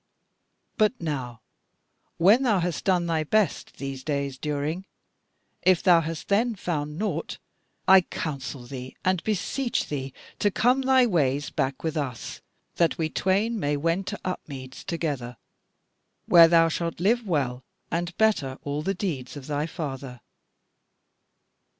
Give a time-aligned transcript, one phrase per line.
[0.79, 1.41] But now,
[2.17, 4.85] when thou hast done thy best these days during,
[5.61, 7.37] if thou hast then found naught,
[7.87, 12.41] I counsel thee and beseech thee to come thy ways back with us,
[12.77, 15.37] that we twain may wend to Upmeads together,
[16.25, 20.19] where thou shalt live well, and better all the deeds of thy father.